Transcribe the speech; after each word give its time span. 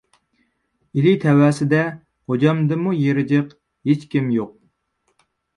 ئىلى 0.97 1.11
تەۋەسىدە 1.25 1.83
غوجامدىنمۇ 2.33 2.97
يېرى 3.01 3.27
جىق 3.33 3.55
ھېچكىم 3.91 4.37
يوق. 4.41 4.57